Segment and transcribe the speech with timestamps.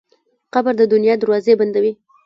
[0.53, 1.93] قبر د دنیا دروازې بندوي.